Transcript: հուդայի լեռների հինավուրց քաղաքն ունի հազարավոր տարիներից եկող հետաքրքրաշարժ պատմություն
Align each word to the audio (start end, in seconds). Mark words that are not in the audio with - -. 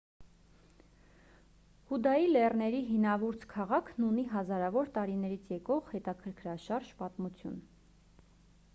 հուդայի 1.91 2.31
լեռների 2.31 2.79
հինավուրց 2.87 3.45
քաղաքն 3.51 4.07
ունի 4.09 4.25
հազարավոր 4.31 4.91
տարիներից 4.99 5.47
եկող 5.57 5.95
հետաքրքրաշարժ 5.97 6.93
պատմություն 7.03 7.61